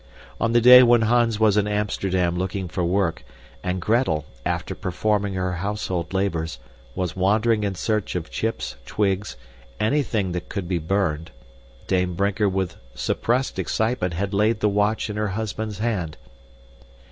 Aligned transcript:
On 0.39 0.53
the 0.53 0.61
day 0.61 0.81
when 0.81 1.03
Hans 1.03 1.39
was 1.39 1.57
in 1.57 1.67
Amsterdam 1.67 2.35
looking 2.35 2.67
for 2.67 2.83
work, 2.83 3.23
and 3.63 3.79
Gretel, 3.79 4.25
after 4.43 4.73
performing 4.73 5.35
her 5.35 5.57
household 5.57 6.11
labors, 6.11 6.57
was 6.95 7.15
wandering 7.15 7.63
in 7.63 7.75
search 7.75 8.15
of 8.15 8.31
chips, 8.31 8.77
twigs, 8.87 9.37
anything 9.79 10.31
that 10.31 10.49
could 10.49 10.67
be 10.67 10.79
burned, 10.79 11.29
Dame 11.85 12.15
Brinker 12.15 12.49
with 12.49 12.77
suppressed 12.95 13.59
excitement 13.59 14.15
had 14.15 14.33
laid 14.33 14.59
the 14.59 14.69
watch 14.69 15.07
in 15.07 15.17
her 15.17 15.27
husband's 15.27 15.77
hand. 15.77 16.17